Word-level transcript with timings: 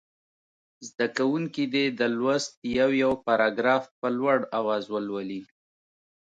زده 0.87 1.07
کوونکي 1.17 1.63
دې 1.73 1.85
د 1.99 2.01
لوست 2.17 2.51
یو 2.79 2.89
یو 3.03 3.11
پاراګراف 3.25 3.83
په 3.99 4.07
لوړ 4.17 4.37
اواز 4.59 4.83
ولولي. 4.89 5.41